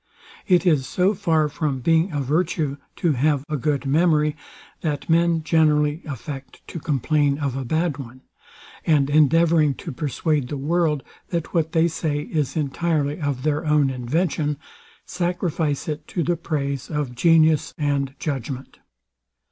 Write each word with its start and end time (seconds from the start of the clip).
It 0.47 0.65
is 0.65 0.87
so 0.87 1.13
far 1.13 1.47
from 1.47 1.79
being 1.79 2.11
a 2.11 2.19
virtue 2.21 2.77
to 2.95 3.11
have 3.11 3.45
a 3.47 3.55
good 3.55 3.85
memory, 3.85 4.35
that 4.81 5.07
men 5.11 5.43
generally 5.43 6.01
affect 6.07 6.67
to 6.69 6.79
complain 6.79 7.37
of 7.37 7.55
a 7.55 7.63
bad 7.63 7.99
one; 7.99 8.21
and 8.83 9.11
endeavouring 9.11 9.75
to 9.75 9.91
persuade 9.91 10.47
the 10.47 10.57
world, 10.57 11.03
that 11.29 11.53
what 11.53 11.73
they 11.73 11.87
say 11.87 12.21
is 12.21 12.57
entirely 12.57 13.21
of 13.21 13.43
their 13.43 13.63
own 13.63 13.91
invention, 13.91 14.57
sacrifice 15.05 15.87
it 15.87 16.07
to 16.07 16.23
the 16.23 16.35
praise 16.35 16.89
of 16.89 17.13
genius 17.13 17.71
and 17.77 18.15
judgment. 18.17 18.79